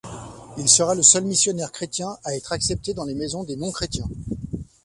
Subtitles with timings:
[0.57, 4.09] Il sera le seul missionnaire chrétien à être accepté dans les maisons des non-chrétiens.